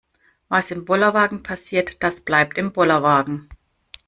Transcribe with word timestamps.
Was 0.49 0.71
im 0.71 0.83
Bollerwagen 0.83 1.43
passiert, 1.43 2.01
das 2.01 2.21
bleibt 2.21 2.57
im 2.57 2.73
Bollerwagen. 2.73 3.47